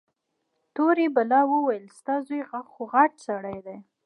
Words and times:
تورې 0.75 1.05
بلا 1.15 1.41
وويل 1.51 1.85
ستا 1.97 2.15
زوى 2.27 2.41
خوغټ 2.71 3.11
سړى 3.27 3.57
دى. 3.65 3.77